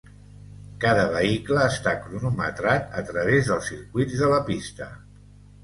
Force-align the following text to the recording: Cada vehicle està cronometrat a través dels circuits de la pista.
Cada 0.85 1.03
vehicle 1.15 1.65
està 1.73 1.93
cronometrat 2.07 2.99
a 3.03 3.05
través 3.13 3.53
dels 3.53 3.71
circuits 3.73 4.19
de 4.25 4.33
la 4.35 4.43
pista. 4.51 4.93